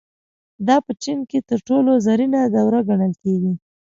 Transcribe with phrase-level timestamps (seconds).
[0.67, 3.53] دا په چین کې تر ټولو زرینه دوره ګڼل کېږي.